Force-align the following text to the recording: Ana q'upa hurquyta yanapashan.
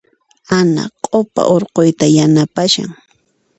Ana 0.59 0.83
q'upa 1.03 1.41
hurquyta 1.49 2.05
yanapashan. 2.17 2.89